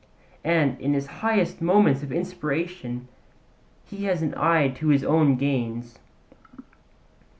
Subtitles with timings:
[0.43, 3.07] And in his highest moments of inspiration
[3.85, 5.99] he has an eye to his own gains.